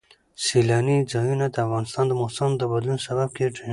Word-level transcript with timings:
سیلانی 0.45 0.97
ځایونه 1.13 1.45
د 1.49 1.55
افغانستان 1.65 2.05
د 2.07 2.11
موسم 2.21 2.49
د 2.57 2.61
بدلون 2.71 2.99
سبب 3.07 3.29
کېږي. 3.37 3.67